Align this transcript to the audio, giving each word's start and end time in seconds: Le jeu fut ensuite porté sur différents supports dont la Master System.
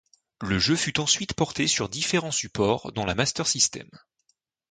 Le 0.41 0.57
jeu 0.57 0.75
fut 0.75 0.99
ensuite 0.99 1.35
porté 1.35 1.67
sur 1.67 1.87
différents 1.87 2.31
supports 2.31 2.91
dont 2.91 3.05
la 3.05 3.13
Master 3.13 3.45
System. 3.45 3.87